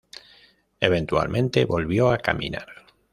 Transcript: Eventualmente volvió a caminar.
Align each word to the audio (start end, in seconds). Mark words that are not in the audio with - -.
Eventualmente 0.79 1.63
volvió 1.63 2.09
a 2.09 2.17
caminar. 2.17 2.67